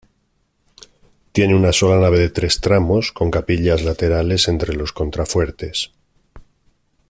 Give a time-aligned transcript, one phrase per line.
[1.31, 5.91] Tiene una sola nave de tres tramos, con capillas laterales entre los contrafuertes.